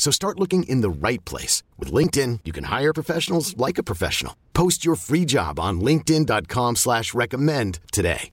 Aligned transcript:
So 0.00 0.10
start 0.10 0.40
looking 0.40 0.62
in 0.62 0.80
the 0.80 0.88
right 0.88 1.22
place. 1.26 1.62
With 1.78 1.92
LinkedIn, 1.92 2.40
you 2.46 2.52
can 2.52 2.64
hire 2.64 2.94
professionals 2.94 3.54
like 3.58 3.76
a 3.76 3.82
professional. 3.82 4.34
Post 4.54 4.82
your 4.82 4.96
free 4.96 5.26
job 5.26 5.60
on 5.60 5.82
linkedin.com 5.82 6.76
slash 6.76 7.12
recommend 7.12 7.80
today. 7.92 8.30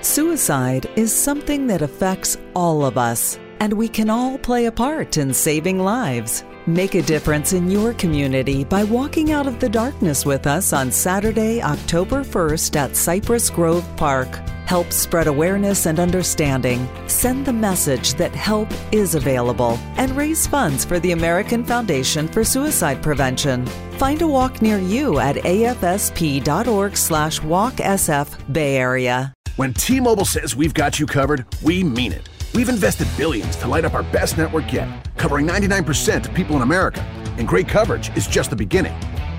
Suicide 0.00 0.88
is 0.96 1.14
something 1.14 1.66
that 1.66 1.82
affects 1.82 2.38
all 2.54 2.86
of 2.86 2.96
us, 2.96 3.38
and 3.60 3.74
we 3.74 3.86
can 3.86 4.08
all 4.08 4.38
play 4.38 4.64
a 4.64 4.72
part 4.72 5.18
in 5.18 5.34
saving 5.34 5.78
lives. 5.78 6.42
Make 6.66 6.94
a 6.94 7.02
difference 7.02 7.52
in 7.52 7.70
your 7.70 7.92
community 7.92 8.64
by 8.64 8.84
walking 8.84 9.30
out 9.30 9.46
of 9.46 9.60
the 9.60 9.68
darkness 9.68 10.24
with 10.24 10.46
us 10.46 10.72
on 10.72 10.90
Saturday, 10.90 11.60
October 11.60 12.24
1st 12.24 12.76
at 12.76 12.96
Cypress 12.96 13.50
Grove 13.50 13.84
Park. 13.98 14.28
Help 14.68 14.92
spread 14.92 15.28
awareness 15.28 15.86
and 15.86 15.98
understanding. 15.98 16.86
Send 17.06 17.46
the 17.46 17.54
message 17.54 18.12
that 18.16 18.34
help 18.34 18.68
is 18.92 19.14
available 19.14 19.78
and 19.96 20.14
raise 20.14 20.46
funds 20.46 20.84
for 20.84 21.00
the 21.00 21.12
American 21.12 21.64
Foundation 21.64 22.28
for 22.28 22.44
Suicide 22.44 23.02
Prevention. 23.02 23.64
Find 23.92 24.20
a 24.20 24.28
walk 24.28 24.60
near 24.60 24.76
you 24.76 25.20
at 25.20 25.36
afsp.org 25.36 26.98
slash 26.98 27.40
walksf 27.40 28.52
Bay 28.52 28.76
Area. 28.76 29.32
When 29.56 29.72
T-Mobile 29.72 30.26
says 30.26 30.54
we've 30.54 30.74
got 30.74 31.00
you 31.00 31.06
covered, 31.06 31.46
we 31.62 31.82
mean 31.82 32.12
it. 32.12 32.28
We've 32.52 32.68
invested 32.68 33.08
billions 33.16 33.56
to 33.56 33.68
light 33.68 33.86
up 33.86 33.94
our 33.94 34.02
best 34.02 34.36
network 34.36 34.70
yet, 34.70 34.90
covering 35.16 35.46
99% 35.46 36.28
of 36.28 36.34
people 36.34 36.56
in 36.56 36.62
America. 36.62 37.00
And 37.38 37.48
great 37.48 37.68
coverage 37.68 38.14
is 38.18 38.26
just 38.26 38.50
the 38.50 38.56
beginning. 38.56 38.94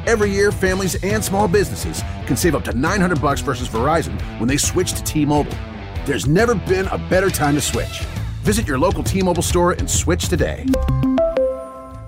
Every 0.08 0.32
year, 0.32 0.52
families 0.52 1.02
and 1.04 1.24
small 1.24 1.48
businesses 1.48 2.02
can 2.26 2.36
save 2.36 2.56
up 2.56 2.64
to 2.66 2.74
900 2.74 3.22
bucks 3.22 3.42
versus 3.42 3.68
Verizon 3.68 4.20
when 4.40 4.48
they 4.48 4.58
switch 4.58 4.94
to 4.94 5.04
T-Mobile. 5.04 5.58
There's 6.06 6.28
never 6.28 6.56
been 6.56 6.88
a 6.88 6.98
better 6.98 7.30
time 7.30 7.56
to 7.56 7.62
switch. 7.62 8.00
Visit 8.44 8.68
your 8.68 8.78
local 8.78 9.04
T-Mobile 9.04 9.44
store 9.44 9.74
and 9.74 9.90
switch 9.90 10.28
today. 10.28 10.66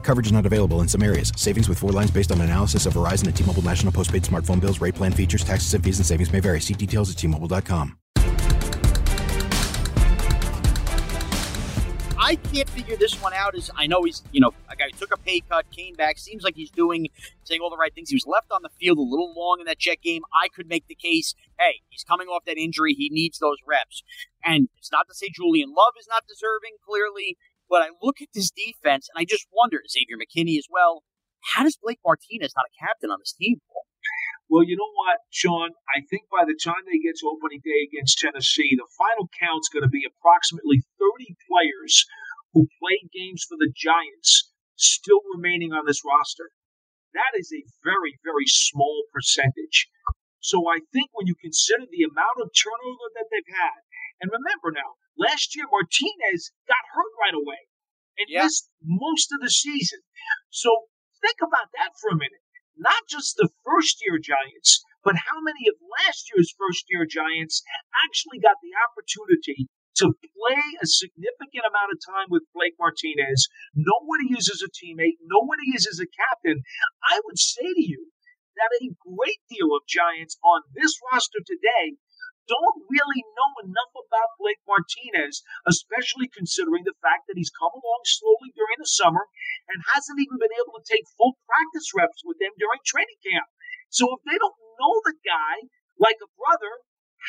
Coverage 0.02 0.26
is 0.26 0.32
not 0.32 0.46
available 0.46 0.82
in 0.82 0.88
some 0.88 1.04
areas. 1.04 1.32
Savings 1.36 1.70
with 1.70 1.78
four 1.80 1.92
lines 1.92 2.12
based 2.12 2.32
on 2.32 2.42
analysis 2.42 2.86
of 2.86 2.96
Verizon 2.96 3.28
and 3.28 3.36
T-Mobile 3.36 3.62
national 3.62 3.94
postpaid 3.94 4.24
smartphone 4.24 4.60
bills. 4.60 4.82
Rate 4.82 4.96
plan 4.96 5.12
features, 5.12 5.44
taxes 5.44 5.74
and 5.74 5.84
fees 5.84 6.00
and 6.00 6.06
savings 6.06 6.34
may 6.34 6.40
vary. 6.40 6.60
See 6.60 6.74
details 6.74 7.12
at 7.12 7.18
T-Mobile.com. 7.18 8.01
I 12.32 12.36
can't 12.36 12.70
figure 12.70 12.96
this 12.96 13.22
one 13.22 13.34
out. 13.34 13.56
Is 13.56 13.70
I 13.76 13.88
know 13.88 14.04
he's 14.04 14.24
you 14.32 14.40
know 14.40 14.54
a 14.70 14.76
guy 14.78 14.86
who 14.86 14.98
took 14.98 15.14
a 15.14 15.20
pay 15.20 15.42
cut, 15.42 15.70
came 15.70 15.96
back, 15.96 16.18
seems 16.18 16.44
like 16.44 16.56
he's 16.56 16.72
doing 16.72 17.10
saying 17.44 17.60
all 17.60 17.70
the 17.70 17.76
right 17.76 17.94
things. 17.94 18.08
He 18.08 18.16
was 18.16 18.26
left 18.26 18.54
on 18.54 18.62
the 18.64 18.70
field 18.80 19.00
a 19.00 19.02
little 19.02 19.34
long 19.36 19.58
in 19.60 19.66
that 19.66 19.80
Jet 19.80 19.98
game. 20.02 20.22
I 20.32 20.48
could 20.48 20.66
make 20.66 20.88
the 20.88 20.96
case, 20.96 21.36
hey, 21.60 21.82
he's 21.90 22.06
coming 22.06 22.30
off 22.30 22.46
that 22.46 22.58
injury, 22.58 22.94
he 22.94 23.10
needs 23.12 23.40
those 23.40 23.58
reps. 23.68 24.04
And 24.46 24.70
it's 24.78 24.94
not 24.94 25.10
to 25.10 25.14
say 25.14 25.28
Julian 25.28 25.76
Love 25.76 26.00
is 26.00 26.08
not 26.08 26.24
deserving, 26.26 26.80
clearly, 26.88 27.36
but 27.70 27.82
I 27.82 27.90
look 28.02 28.22
at 28.22 28.30
this 28.34 28.50
defense 28.50 29.10
and 29.14 29.22
I 29.22 29.26
just 29.28 29.48
wonder, 29.52 29.84
Xavier 29.92 30.16
McKinney 30.16 30.58
as 30.58 30.72
well. 30.72 31.04
How 31.54 31.64
does 31.64 31.76
Blake 31.76 32.00
Martinez 32.06 32.54
not 32.56 32.64
a 32.64 32.80
captain 32.80 33.12
on 33.12 33.20
this 33.20 33.34
team? 33.34 33.60
Well, 34.52 34.68
you 34.68 34.76
know 34.76 34.92
what, 35.00 35.20
Sean? 35.32 35.72
I 35.88 36.04
think 36.12 36.28
by 36.28 36.44
the 36.44 36.60
time 36.60 36.84
they 36.84 37.00
get 37.00 37.16
to 37.20 37.32
opening 37.32 37.64
day 37.64 37.88
against 37.88 38.20
Tennessee, 38.20 38.76
the 38.76 38.88
final 39.00 39.32
count's 39.32 39.72
going 39.72 39.88
to 39.88 39.92
be 39.92 40.04
approximately 40.04 40.84
30 41.00 41.40
players 41.48 42.04
who 42.54 42.68
played 42.80 43.12
games 43.12 43.46
for 43.48 43.58
the 43.58 43.72
Giants 43.74 44.52
still 44.76 45.22
remaining 45.34 45.72
on 45.72 45.86
this 45.86 46.02
roster. 46.06 46.52
That 47.14 47.38
is 47.38 47.52
a 47.52 47.64
very, 47.84 48.20
very 48.24 48.48
small 48.48 49.04
percentage. 49.14 49.88
So 50.40 50.68
I 50.70 50.80
think 50.92 51.10
when 51.14 51.28
you 51.28 51.36
consider 51.36 51.86
the 51.86 52.04
amount 52.04 52.42
of 52.42 52.50
turnover 52.56 53.08
that 53.16 53.28
they've 53.30 53.56
had, 53.56 53.84
and 54.22 54.32
remember 54.32 54.72
now, 54.72 54.98
last 55.18 55.56
year 55.56 55.66
Martinez 55.70 56.52
got 56.68 56.82
hurt 56.94 57.14
right 57.20 57.36
away 57.36 57.68
and 58.18 58.28
Yeah. 58.30 58.44
missed 58.44 58.70
most 58.82 59.32
of 59.32 59.40
the 59.42 59.50
season. 59.50 60.02
So 60.50 60.90
think 61.22 61.42
about 61.42 61.72
that 61.74 61.94
for 62.00 62.10
a 62.10 62.18
minute 62.18 62.42
not 62.82 63.06
just 63.08 63.36
the 63.38 63.50
first 63.66 64.02
year 64.02 64.18
Giants, 64.18 64.84
but 65.04 65.16
how 65.30 65.40
many 65.42 65.68
of 65.68 65.76
last 66.02 66.30
year's 66.34 66.54
first 66.58 66.86
year 66.90 67.06
Giants 67.06 67.64
actually 68.06 68.40
got 68.40 68.58
the 68.62 68.74
opportunity 68.90 69.68
to 69.98 70.14
play 70.16 70.64
a 70.80 70.88
significant 70.88 71.68
amount 71.68 71.92
of 71.92 72.00
time 72.00 72.32
with 72.32 72.48
Blake 72.56 72.80
Martinez, 72.80 73.50
know 73.76 74.00
what 74.08 74.24
he 74.24 74.34
is 74.38 74.48
as 74.48 74.64
a 74.64 74.72
teammate, 74.72 75.20
know 75.24 75.44
what 75.44 75.60
he 75.64 75.76
is 75.76 75.88
as 75.88 76.00
a 76.00 76.08
captain. 76.08 76.64
I 77.04 77.20
would 77.26 77.38
say 77.38 77.68
to 77.68 77.84
you 77.84 78.12
that 78.56 78.72
a 78.82 78.96
great 79.00 79.44
deal 79.50 79.76
of 79.76 79.88
Giants 79.88 80.40
on 80.44 80.64
this 80.76 80.96
roster 81.12 81.40
today 81.44 82.00
don't 82.50 82.84
really 82.90 83.22
know 83.38 83.52
enough 83.64 83.94
about 83.96 84.36
Blake 84.42 84.60
Martinez, 84.68 85.40
especially 85.70 86.28
considering 86.28 86.84
the 86.84 86.98
fact 87.00 87.30
that 87.30 87.38
he's 87.38 87.54
come 87.54 87.72
along 87.72 88.02
slowly 88.04 88.52
during 88.58 88.76
the 88.82 88.90
summer 88.90 89.30
and 89.70 89.92
hasn't 89.94 90.20
even 90.20 90.42
been 90.42 90.56
able 90.60 90.76
to 90.76 90.88
take 90.88 91.06
full 91.16 91.38
practice 91.48 91.94
reps 91.96 92.26
with 92.26 92.42
them 92.42 92.52
during 92.58 92.82
training 92.84 93.22
camp. 93.24 93.48
So 93.94 94.10
if 94.18 94.22
they 94.28 94.36
don't 94.36 94.58
know 94.80 94.96
the 95.06 95.16
guy 95.24 95.70
like 96.02 96.18
a 96.20 96.34
brother, 96.36 96.74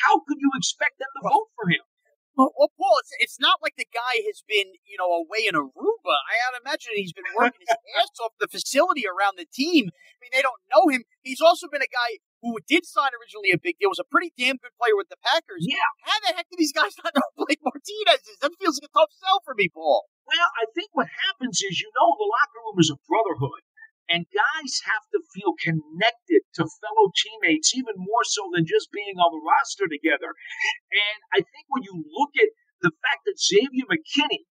how 0.03 0.25
could 0.25 0.41
you 0.41 0.51
expect 0.57 0.97
them 0.97 1.11
to 1.21 1.29
vote 1.29 1.53
for 1.55 1.69
him? 1.69 1.85
Well, 2.33 2.73
Paul, 2.73 2.97
it's, 3.05 3.13
it's 3.21 3.39
not 3.39 3.61
like 3.61 3.77
the 3.77 3.85
guy 3.85 4.25
has 4.25 4.41
been, 4.49 4.73
you 4.89 4.97
know, 4.97 5.05
away 5.21 5.45
in 5.45 5.53
Aruba. 5.53 6.15
I 6.25 6.33
gotta 6.41 6.65
imagine 6.65 6.97
he's 6.97 7.13
been 7.13 7.29
working 7.37 7.61
his 7.61 7.77
ass 8.01 8.17
off 8.25 8.33
the 8.41 8.49
facility 8.49 9.05
around 9.05 9.37
the 9.37 9.45
team. 9.45 9.93
I 9.93 10.15
mean, 10.17 10.33
they 10.33 10.41
don't 10.41 10.57
know 10.73 10.89
him. 10.89 11.05
He's 11.21 11.41
also 11.41 11.69
been 11.69 11.85
a 11.85 11.89
guy 11.91 12.17
who 12.41 12.57
did 12.65 12.89
sign 12.89 13.13
originally 13.13 13.53
a 13.53 13.61
big 13.61 13.77
deal, 13.77 13.93
was 13.93 14.01
a 14.01 14.09
pretty 14.09 14.33
damn 14.33 14.57
good 14.57 14.73
player 14.81 14.97
with 14.97 15.13
the 15.13 15.21
Packers. 15.21 15.61
Yeah. 15.61 15.87
How 16.03 16.17
the 16.25 16.33
heck 16.33 16.49
do 16.49 16.57
these 16.57 16.73
guys 16.73 16.97
not 16.99 17.13
know 17.13 17.23
Blake 17.45 17.61
Martinez 17.61 18.25
is? 18.25 18.41
That 18.41 18.51
feels 18.57 18.81
like 18.81 18.89
a 18.89 18.93
tough 18.97 19.13
sell 19.13 19.39
for 19.45 19.53
me, 19.53 19.69
Paul. 19.69 20.09
Well, 20.25 20.49
I 20.57 20.65
think 20.73 20.89
what 20.91 21.07
happens 21.29 21.61
is, 21.61 21.79
you 21.79 21.87
know, 21.93 22.17
the 22.17 22.27
locker 22.27 22.59
room 22.65 22.81
is 22.81 22.89
a 22.89 22.97
brotherhood, 23.05 23.63
and 24.13 24.29
guys 24.29 24.73
have 24.85 25.09
to 25.09 25.25
feel 25.33 25.57
connected 25.57 26.45
to 26.53 26.69
fellow 26.77 27.09
teammates 27.17 27.73
even 27.73 27.97
more 27.97 28.21
so 28.29 28.45
than 28.53 28.69
just 28.69 28.93
being 28.93 29.17
on 29.17 29.33
the 29.33 29.41
roster 29.41 29.89
together. 29.89 30.37
And 30.93 31.17
I 31.33 31.41
think 31.41 31.65
when 31.73 31.81
you 31.81 31.97
look 32.13 32.37
at 32.37 32.53
the 32.85 32.93
fact 33.01 33.25
that 33.25 33.41
Xavier 33.41 33.89
McKinney 33.89 34.45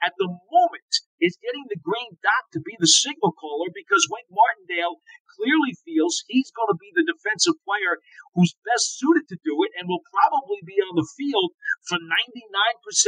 at 0.00 0.16
the 0.16 0.26
moment 0.26 0.92
is 1.20 1.38
getting 1.38 1.62
the 1.68 1.78
green 1.78 2.16
dot 2.24 2.48
to 2.56 2.60
be 2.64 2.74
the 2.80 2.90
signal 2.90 3.36
caller 3.36 3.70
because 3.70 4.08
Wink 4.10 4.26
Martindale 4.32 4.98
clearly 5.38 5.76
feels 5.86 6.24
he's 6.26 6.50
going 6.50 6.72
to 6.72 6.80
be 6.80 6.90
the 6.96 7.06
defensive 7.06 7.54
player 7.62 8.02
who's 8.34 8.56
best 8.66 8.98
suited 8.98 9.28
to 9.30 9.38
do 9.46 9.60
it 9.62 9.70
and 9.78 9.86
will 9.86 10.02
probably 10.10 10.58
be 10.64 10.80
on 10.82 10.98
the 10.98 11.06
field 11.14 11.52
for 11.86 12.00
99% 12.00 12.08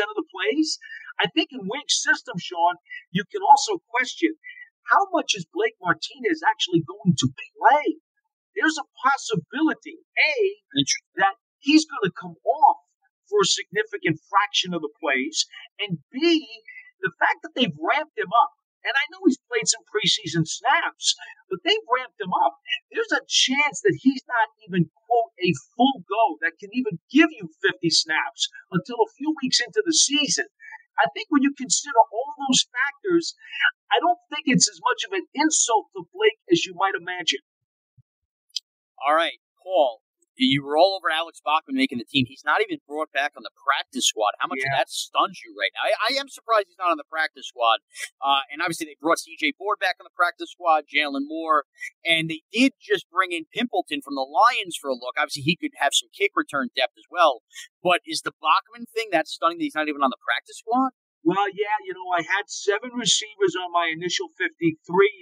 of 0.06 0.16
the 0.20 0.28
plays. 0.30 0.78
I 1.18 1.26
think 1.32 1.50
in 1.50 1.66
Wink's 1.66 1.98
system, 1.98 2.38
Sean, 2.38 2.78
you 3.10 3.24
can 3.26 3.42
also 3.42 3.82
question 3.90 4.36
how 4.90 5.08
much 5.12 5.34
is 5.34 5.46
Blake 5.52 5.76
Martinez 5.80 6.42
actually 6.44 6.84
going 6.84 7.16
to 7.16 7.28
play? 7.32 7.98
There's 8.54 8.78
a 8.78 8.90
possibility, 9.02 9.98
A, 10.14 10.34
that 11.16 11.34
he's 11.58 11.86
going 11.86 12.06
to 12.06 12.14
come 12.14 12.36
off 12.44 12.78
for 13.28 13.40
a 13.42 13.48
significant 13.48 14.20
fraction 14.28 14.74
of 14.74 14.82
the 14.82 14.92
plays, 15.00 15.46
and 15.80 15.98
B, 16.12 16.46
the 17.00 17.12
fact 17.18 17.42
that 17.42 17.56
they've 17.56 17.74
ramped 17.80 18.16
him 18.16 18.30
up. 18.30 18.52
And 18.84 18.92
I 18.92 19.08
know 19.08 19.24
he's 19.24 19.40
played 19.48 19.64
some 19.64 19.80
preseason 19.88 20.44
snaps, 20.44 21.16
but 21.48 21.64
they've 21.64 21.88
ramped 21.88 22.20
him 22.20 22.36
up. 22.44 22.60
There's 22.92 23.16
a 23.16 23.24
chance 23.24 23.80
that 23.80 23.96
he's 23.96 24.20
not 24.28 24.52
even, 24.68 24.92
quote, 24.92 25.32
a 25.40 25.56
full 25.72 26.04
go 26.04 26.36
that 26.44 26.60
can 26.60 26.68
even 26.76 27.00
give 27.08 27.32
you 27.32 27.48
50 27.64 27.80
snaps 27.88 28.52
until 28.70 29.00
a 29.00 29.14
few 29.16 29.32
weeks 29.40 29.64
into 29.64 29.80
the 29.80 29.96
season. 29.96 30.52
I 31.00 31.08
think 31.16 31.32
when 31.32 31.42
you 31.42 31.56
consider 31.56 31.96
all 32.12 32.23
those 32.48 32.66
factors, 32.68 33.34
I 33.92 34.00
don't 34.00 34.20
think 34.28 34.44
it's 34.46 34.68
as 34.68 34.80
much 34.82 35.04
of 35.04 35.12
an 35.12 35.26
insult 35.34 35.88
to 35.96 36.04
Blake 36.12 36.40
as 36.50 36.64
you 36.64 36.74
might 36.76 36.94
imagine. 36.98 37.40
All 39.00 39.14
right, 39.14 39.40
Paul, 39.62 40.04
you 40.36 40.66
were 40.66 40.76
all 40.76 40.98
over 40.98 41.10
Alex 41.10 41.38
Bachman 41.44 41.78
making 41.78 41.98
the 41.98 42.08
team. 42.08 42.26
He's 42.26 42.42
not 42.42 42.58
even 42.58 42.82
brought 42.88 43.12
back 43.14 43.38
on 43.38 43.46
the 43.46 43.54
practice 43.54 44.06
squad. 44.10 44.34
How 44.38 44.50
much 44.50 44.58
of 44.58 44.72
that 44.74 44.90
stuns 44.90 45.38
you 45.46 45.54
right 45.54 45.70
now? 45.74 45.86
I, 45.86 45.92
I 46.10 46.18
am 46.18 46.26
surprised 46.28 46.66
he's 46.66 46.80
not 46.80 46.90
on 46.90 46.98
the 46.98 47.06
practice 47.06 47.46
squad. 47.46 47.78
Uh, 48.18 48.42
and 48.50 48.58
obviously, 48.58 48.90
they 48.90 48.98
brought 48.98 49.22
CJ 49.22 49.54
Board 49.58 49.78
back 49.78 49.96
on 50.02 50.04
the 50.04 50.14
practice 50.18 50.50
squad, 50.50 50.90
Jalen 50.90 51.30
Moore, 51.30 51.64
and 52.02 52.26
they 52.26 52.42
did 52.50 52.74
just 52.82 53.06
bring 53.10 53.30
in 53.30 53.46
Pimpleton 53.54 54.02
from 54.02 54.18
the 54.18 54.26
Lions 54.26 54.74
for 54.74 54.90
a 54.90 54.98
look. 54.98 55.14
Obviously, 55.14 55.46
he 55.46 55.54
could 55.54 55.78
have 55.78 55.94
some 55.94 56.10
kick 56.10 56.34
return 56.34 56.74
depth 56.74 56.98
as 56.98 57.06
well. 57.10 57.46
But 57.82 58.02
is 58.02 58.26
the 58.26 58.34
Bachman 58.42 58.90
thing 58.90 59.14
that 59.14 59.30
stunning 59.30 59.58
that 59.58 59.70
he's 59.70 59.78
not 59.78 59.88
even 59.88 60.02
on 60.02 60.10
the 60.10 60.22
practice 60.24 60.58
squad? 60.58 60.90
Well, 61.24 61.48
yeah, 61.48 61.76
you 61.88 61.94
know, 61.94 62.12
I 62.12 62.22
had 62.22 62.52
seven 62.52 62.92
receivers 62.92 63.56
on 63.56 63.72
my 63.72 63.88
initial 63.88 64.28
53. 64.36 64.76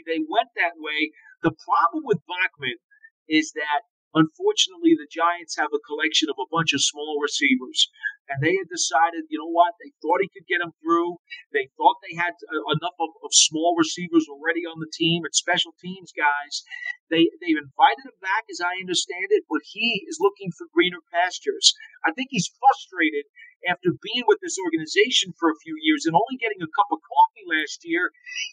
They 0.06 0.18
went 0.26 0.50
that 0.56 0.74
way. 0.76 1.12
The 1.42 1.54
problem 1.54 2.02
with 2.04 2.18
Bachman 2.26 2.82
is 3.28 3.52
that 3.54 3.86
Unfortunately, 4.14 4.92
the 4.92 5.08
Giants 5.08 5.56
have 5.56 5.72
a 5.72 5.80
collection 5.88 6.28
of 6.28 6.36
a 6.36 6.50
bunch 6.52 6.76
of 6.76 6.84
small 6.84 7.16
receivers, 7.16 7.88
and 8.28 8.44
they 8.44 8.52
had 8.60 8.68
decided, 8.68 9.24
you 9.32 9.40
know 9.40 9.48
what? 9.48 9.72
They 9.80 9.96
thought 10.04 10.20
he 10.20 10.28
could 10.28 10.44
get 10.44 10.60
them 10.60 10.76
through. 10.84 11.16
They 11.48 11.72
thought 11.80 11.96
they 12.04 12.12
had 12.12 12.36
uh, 12.44 12.76
enough 12.76 12.96
of, 13.00 13.08
of 13.24 13.32
small 13.32 13.72
receivers 13.72 14.28
already 14.28 14.68
on 14.68 14.84
the 14.84 14.92
team 14.92 15.24
and 15.24 15.32
special 15.34 15.72
teams 15.80 16.12
guys. 16.12 16.60
They 17.08 17.32
they've 17.40 17.56
invited 17.56 18.04
him 18.04 18.20
back, 18.20 18.44
as 18.52 18.60
I 18.60 18.84
understand 18.84 19.32
it, 19.32 19.48
but 19.48 19.64
he 19.64 20.04
is 20.04 20.20
looking 20.20 20.52
for 20.52 20.68
greener 20.76 21.00
pastures. 21.08 21.72
I 22.04 22.12
think 22.12 22.28
he's 22.30 22.52
frustrated 22.60 23.24
after 23.68 23.94
being 23.94 24.26
with 24.26 24.42
this 24.42 24.58
organization 24.58 25.34
for 25.38 25.50
a 25.50 25.60
few 25.62 25.78
years 25.78 26.06
and 26.06 26.16
only 26.18 26.38
getting 26.38 26.62
a 26.62 26.74
cup 26.74 26.90
of 26.90 27.02
coffee 27.02 27.46
last 27.46 27.82
year. 27.86 28.10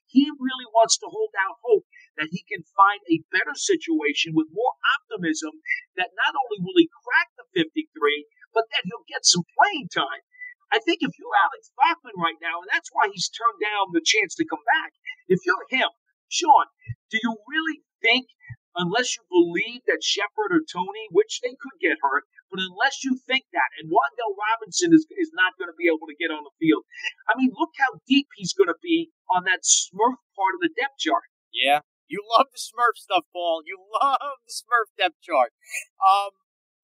He 0.08 0.30
really 0.30 0.70
wants 0.74 0.98
to 1.02 1.08
hold 1.10 1.34
out 1.38 1.62
hope 1.66 1.86
that 2.18 2.34
he 2.34 2.46
can 2.46 2.62
find 2.76 3.02
a 3.08 3.26
better 3.32 3.56
situation 3.56 4.36
with 4.36 4.52
more 4.54 4.76
optimism 5.00 5.62
that 5.96 6.14
not 6.14 6.34
only 6.36 6.60
will 6.62 6.78
he 6.78 6.92
crack 6.92 7.32
the 7.40 7.48
53, 7.56 7.88
but 8.54 8.68
that 8.74 8.86
he'll 8.86 9.08
get 9.08 9.26
some 9.26 9.46
playing 9.56 9.90
time. 9.90 10.22
I 10.70 10.78
think 10.78 11.02
if 11.02 11.18
you're 11.18 11.42
Alex 11.42 11.74
Bachman 11.74 12.18
right 12.22 12.38
now, 12.38 12.62
and 12.62 12.70
that's 12.70 12.94
why 12.94 13.10
he's 13.10 13.30
turned 13.34 13.58
down 13.58 13.90
the 13.90 14.06
chance 14.06 14.38
to 14.38 14.46
come 14.46 14.62
back, 14.70 14.94
if 15.26 15.42
you're 15.42 15.66
him, 15.74 15.90
Sean, 16.30 16.70
do 17.10 17.18
you 17.18 17.34
really 17.50 17.82
think, 18.06 18.30
unless 18.80 19.20
you 19.20 19.24
believe 19.28 19.84
that 19.92 20.00
Shepard 20.00 20.56
or 20.56 20.64
Toney, 20.64 21.12
which 21.12 21.44
they 21.44 21.52
could 21.60 21.78
get 21.84 22.00
hurt, 22.00 22.24
but 22.48 22.64
unless 22.64 23.04
you 23.04 23.20
think 23.28 23.46
that, 23.52 23.70
and 23.78 23.92
Wan'Dale 23.92 24.40
Robinson 24.40 24.96
is, 24.96 25.06
is 25.20 25.32
not 25.36 25.60
going 25.60 25.70
to 25.70 25.78
be 25.78 25.92
able 25.92 26.08
to 26.08 26.18
get 26.18 26.32
on 26.32 26.48
the 26.48 26.56
field, 26.58 26.88
I 27.28 27.36
mean, 27.36 27.52
look 27.54 27.76
how 27.76 28.00
deep 28.08 28.32
he's 28.40 28.56
going 28.56 28.72
to 28.72 28.80
be 28.82 29.12
on 29.30 29.44
that 29.46 29.68
Smurf 29.68 30.18
part 30.34 30.54
of 30.56 30.64
the 30.64 30.72
depth 30.74 30.98
chart. 30.98 31.28
Yeah, 31.52 31.84
you 32.08 32.24
love 32.26 32.48
the 32.50 32.62
Smurf 32.62 32.96
stuff, 32.96 33.28
Paul. 33.36 33.62
You 33.68 33.78
love 34.00 34.40
the 34.48 34.54
Smurf 34.56 34.90
depth 34.98 35.20
chart. 35.22 35.52
Um, 36.00 36.34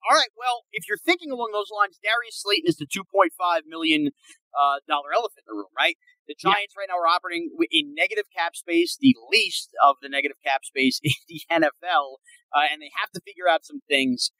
all 0.06 0.16
right. 0.16 0.30
Well, 0.38 0.64
if 0.72 0.86
you're 0.88 1.02
thinking 1.02 1.30
along 1.30 1.50
those 1.52 1.70
lines, 1.74 1.98
Darius 1.98 2.38
Slayton 2.38 2.70
is 2.70 2.78
the 2.78 2.86
2.5 2.86 3.34
million 3.66 4.14
uh, 4.54 4.78
dollar 4.86 5.10
elephant 5.12 5.42
in 5.42 5.50
the 5.50 5.58
room, 5.58 5.74
right? 5.76 5.98
The 6.30 6.38
Giants 6.38 6.74
yeah. 6.74 6.86
right 6.86 6.90
now 6.90 6.98
are 6.98 7.10
operating 7.10 7.50
in 7.70 7.94
negative 7.94 8.26
cap 8.30 8.54
space, 8.54 8.96
the 8.98 9.14
least 9.30 9.74
of 9.82 9.96
the 10.02 10.08
negative 10.08 10.38
cap 10.42 10.64
space 10.64 11.00
in 11.02 11.18
the 11.26 11.42
NFL, 11.50 12.22
uh, 12.54 12.66
and 12.70 12.82
they 12.82 12.90
have 12.98 13.10
to 13.14 13.20
figure 13.26 13.50
out 13.50 13.66
some 13.66 13.82
things. 13.88 14.30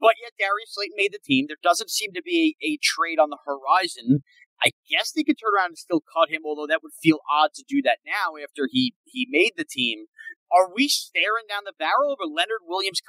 But 0.00 0.16
yet, 0.20 0.32
Darius 0.40 0.72
Slayton 0.72 0.96
made 0.96 1.12
the 1.12 1.20
team. 1.20 1.44
There 1.48 1.60
doesn't 1.60 1.92
seem 1.92 2.12
to 2.14 2.22
be 2.24 2.56
a, 2.60 2.76
a 2.76 2.78
trade 2.80 3.20
on 3.20 3.28
the 3.28 3.40
horizon. 3.44 4.24
I 4.64 4.72
guess 4.88 5.12
they 5.12 5.24
could 5.24 5.36
turn 5.36 5.52
around 5.52 5.76
and 5.76 5.78
still 5.78 6.00
cut 6.00 6.32
him, 6.32 6.42
although 6.44 6.68
that 6.68 6.80
would 6.82 6.96
feel 7.02 7.20
odd 7.28 7.52
to 7.56 7.64
do 7.68 7.82
that 7.84 8.00
now 8.06 8.40
after 8.40 8.68
he 8.70 8.94
he 9.04 9.28
made 9.28 9.52
the 9.56 9.68
team. 9.68 10.06
Are 10.48 10.72
we 10.72 10.88
staring 10.88 11.48
down 11.48 11.64
the 11.64 11.76
barrel 11.76 12.12
of 12.12 12.22
a 12.22 12.30
Leonard 12.30 12.64
Williams 12.64 13.02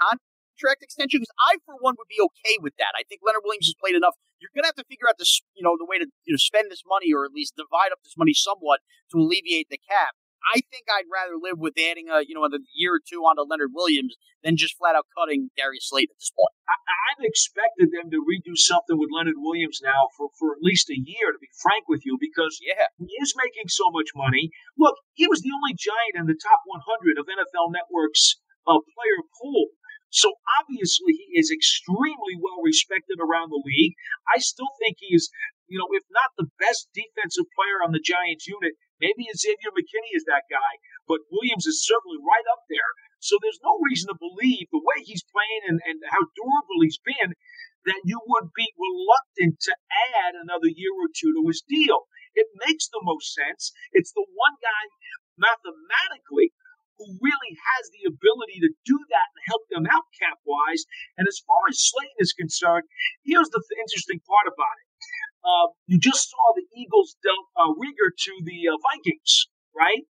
contract 0.56 0.84
extension? 0.84 1.20
Because 1.20 1.36
I, 1.36 1.60
for 1.68 1.76
one, 1.84 2.00
would 2.00 2.08
be 2.08 2.24
okay 2.32 2.56
with 2.64 2.74
that. 2.80 2.96
I 2.96 3.04
think 3.04 3.22
Leonard 3.24 3.44
Williams 3.44 3.68
has 3.68 3.76
played 3.76 3.96
enough. 3.96 4.16
You're 4.40 4.52
going 4.56 4.64
to 4.64 4.72
have 4.72 4.80
to 4.80 4.88
figure 4.88 5.08
out 5.12 5.20
this, 5.20 5.44
you 5.56 5.64
know, 5.64 5.76
the 5.76 5.88
way 5.88 6.00
to 6.00 6.08
you 6.26 6.34
know 6.34 6.42
spend 6.42 6.72
this 6.72 6.84
money, 6.88 7.12
or 7.12 7.28
at 7.28 7.36
least 7.36 7.60
divide 7.60 7.92
up 7.92 8.00
this 8.04 8.16
money 8.18 8.34
somewhat 8.34 8.80
to 9.12 9.20
alleviate 9.20 9.68
the 9.68 9.80
cap. 9.80 10.16
I 10.46 10.62
think 10.70 10.86
I'd 10.86 11.10
rather 11.10 11.42
live 11.42 11.58
with 11.58 11.74
adding 11.74 12.06
a 12.14 12.22
you 12.22 12.38
know 12.38 12.46
a 12.46 12.54
year 12.78 12.94
or 12.94 13.02
two 13.02 13.26
onto 13.26 13.42
Leonard 13.42 13.74
Williams 13.74 14.14
than 14.46 14.62
just 14.62 14.78
flat 14.78 14.94
out 14.94 15.10
cutting 15.18 15.50
Darius 15.58 15.90
Slayton 15.90 16.14
at 16.14 16.22
this 16.22 16.30
point. 16.30 16.54
I, 16.70 16.78
have 17.18 17.26
expected 17.26 17.90
them 17.90 18.14
to 18.14 18.22
redo 18.22 18.54
something 18.54 19.00
with 19.00 19.10
Leonard 19.10 19.42
Williams 19.42 19.82
now 19.82 20.14
for, 20.14 20.30
for 20.38 20.54
at 20.54 20.62
least 20.62 20.92
a 20.94 21.00
year, 21.00 21.34
to 21.34 21.42
be 21.42 21.50
frank 21.64 21.90
with 21.90 22.06
you, 22.06 22.20
because 22.20 22.60
yeah. 22.62 22.92
he 23.00 23.10
is 23.24 23.34
making 23.40 23.72
so 23.72 23.90
much 23.90 24.14
money. 24.14 24.52
Look, 24.78 25.00
he 25.16 25.26
was 25.26 25.42
the 25.42 25.50
only 25.50 25.74
giant 25.74 26.20
in 26.20 26.28
the 26.30 26.38
top 26.38 26.62
100 26.68 27.18
of 27.18 27.26
NFL 27.26 27.74
Network's 27.74 28.38
uh, 28.68 28.82
player 28.84 29.20
pool. 29.42 29.74
So 30.16 30.32
obviously 30.60 31.20
he 31.20 31.36
is 31.36 31.52
extremely 31.52 32.40
well 32.40 32.64
respected 32.64 33.20
around 33.20 33.52
the 33.52 33.60
league. 33.60 34.00
I 34.32 34.40
still 34.40 34.72
think 34.80 34.96
he 35.04 35.12
is, 35.12 35.28
you 35.68 35.76
know, 35.76 35.92
if 35.92 36.08
not 36.08 36.32
the 36.40 36.48
best 36.56 36.88
defensive 36.96 37.52
player 37.52 37.84
on 37.84 37.92
the 37.92 38.00
Giants 38.00 38.48
unit, 38.48 38.80
Maybe 39.02 39.28
Xavier 39.36 39.76
McKinney 39.76 40.16
is 40.16 40.24
that 40.24 40.48
guy, 40.48 40.80
but 41.08 41.28
Williams 41.28 41.68
is 41.68 41.84
certainly 41.84 42.20
right 42.24 42.48
up 42.56 42.64
there. 42.72 42.96
So 43.20 43.36
there's 43.42 43.60
no 43.64 43.76
reason 43.84 44.08
to 44.08 44.16
believe 44.16 44.72
the 44.72 44.80
way 44.80 45.04
he's 45.04 45.26
playing 45.28 45.64
and, 45.68 45.80
and 45.84 46.00
how 46.08 46.24
durable 46.36 46.80
he's 46.84 47.02
been 47.04 47.36
that 47.86 48.02
you 48.06 48.20
would 48.24 48.50
be 48.56 48.72
reluctant 48.80 49.60
to 49.68 49.76
add 50.16 50.34
another 50.36 50.72
year 50.72 50.96
or 50.96 51.12
two 51.12 51.34
to 51.36 51.44
his 51.48 51.62
deal. 51.68 52.08
It 52.34 52.48
makes 52.66 52.88
the 52.88 53.04
most 53.04 53.36
sense. 53.36 53.72
It's 53.92 54.12
the 54.16 54.26
one 54.26 54.56
guy 54.64 54.84
mathematically 55.38 56.56
who 57.06 57.22
really 57.22 57.54
has 57.54 57.84
the 57.94 58.10
ability 58.10 58.58
to 58.66 58.74
do 58.82 58.98
that 59.14 59.28
and 59.30 59.42
help 59.46 59.64
them 59.70 59.86
out 59.86 60.10
cap 60.18 60.42
wise. 60.42 60.90
And 61.22 61.30
as 61.30 61.38
far 61.46 61.70
as 61.70 61.78
Slayton 61.78 62.18
is 62.18 62.34
concerned, 62.34 62.90
here's 63.22 63.50
the 63.54 63.62
th- 63.62 63.78
interesting 63.78 64.20
part 64.26 64.50
about 64.50 64.76
it. 64.82 64.90
Uh, 65.46 65.68
you 65.86 66.02
just 66.02 66.34
saw 66.34 66.46
the 66.58 66.66
Eagles 66.74 67.14
dealt 67.22 67.46
uh, 67.54 67.70
Reagor 67.78 68.10
to 68.10 68.34
the 68.42 68.74
uh, 68.74 68.82
Vikings, 68.82 69.46
right? 69.78 70.02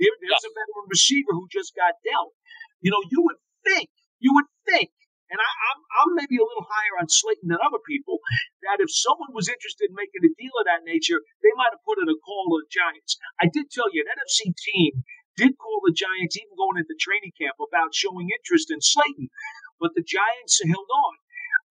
There, 0.00 0.16
there's 0.24 0.48
a 0.48 0.52
veteran 0.56 0.88
receiver 0.88 1.36
who 1.36 1.44
just 1.52 1.76
got 1.76 2.00
dealt. 2.00 2.32
You 2.80 2.96
know, 2.96 3.02
you 3.12 3.20
would 3.20 3.36
think, 3.68 3.92
you 4.16 4.32
would 4.32 4.48
think, 4.64 4.88
and 5.28 5.36
I, 5.36 5.44
I'm, 5.44 5.80
I'm 6.00 6.10
maybe 6.16 6.40
a 6.40 6.46
little 6.46 6.64
higher 6.64 6.96
on 6.96 7.12
Slayton 7.12 7.52
than 7.52 7.60
other 7.60 7.82
people, 7.84 8.24
that 8.64 8.80
if 8.80 8.88
someone 8.88 9.36
was 9.36 9.52
interested 9.52 9.92
in 9.92 10.00
making 10.00 10.24
a 10.24 10.32
deal 10.40 10.56
of 10.56 10.64
that 10.64 10.88
nature, 10.88 11.20
they 11.44 11.52
might 11.52 11.76
have 11.76 11.84
put 11.84 12.00
in 12.00 12.08
a 12.08 12.16
call 12.24 12.48
to 12.48 12.64
the 12.64 12.72
Giants. 12.72 13.20
I 13.36 13.52
did 13.52 13.68
tell 13.68 13.92
you, 13.92 14.00
an 14.08 14.16
NFC 14.16 14.56
team 14.56 15.04
did 15.38 15.54
call 15.56 15.78
the 15.86 15.94
Giants 15.94 16.34
even 16.36 16.58
going 16.58 16.82
into 16.82 16.98
training 16.98 17.32
camp 17.38 17.56
about 17.62 17.94
showing 17.94 18.26
interest 18.26 18.74
in 18.74 18.82
Slayton, 18.82 19.30
but 19.78 19.94
the 19.94 20.02
Giants 20.02 20.58
held 20.66 20.90
on. 20.90 21.14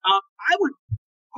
Uh, 0.08 0.24
I 0.48 0.56
would 0.56 0.72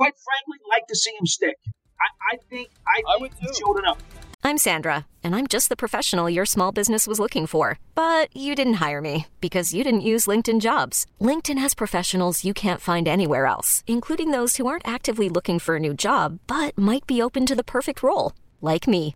quite 0.01 0.13
frankly, 0.17 0.57
like 0.69 0.87
to 0.87 0.95
see 0.95 1.11
him 1.11 1.27
stick. 1.27 1.57
I, 1.99 2.33
I 2.33 2.37
think 2.49 2.69
I, 2.87 3.15
I 3.15 3.19
think 3.19 3.33
he's 3.39 3.57
showed 3.57 3.77
enough. 3.77 3.99
I'm 4.43 4.57
Sandra, 4.57 5.05
and 5.23 5.35
I'm 5.35 5.45
just 5.45 5.69
the 5.69 5.75
professional 5.75 6.27
your 6.27 6.47
small 6.47 6.71
business 6.71 7.05
was 7.05 7.19
looking 7.19 7.45
for. 7.45 7.77
But 7.93 8.35
you 8.35 8.55
didn't 8.55 8.81
hire 8.85 9.01
me 9.01 9.27
because 9.39 9.73
you 9.73 9.83
didn't 9.83 10.09
use 10.13 10.25
LinkedIn 10.25 10.61
jobs. 10.61 11.05
LinkedIn 11.19 11.59
has 11.59 11.75
professionals 11.75 12.43
you 12.43 12.53
can't 12.53 12.81
find 12.81 13.07
anywhere 13.07 13.45
else, 13.45 13.83
including 13.85 14.31
those 14.31 14.55
who 14.55 14.65
aren't 14.65 14.87
actively 14.87 15.29
looking 15.29 15.59
for 15.59 15.75
a 15.75 15.79
new 15.79 15.93
job 15.93 16.39
but 16.47 16.77
might 16.77 17.05
be 17.05 17.21
open 17.21 17.45
to 17.45 17.55
the 17.55 17.71
perfect 17.75 18.01
role, 18.01 18.33
like 18.61 18.87
me. 18.87 19.15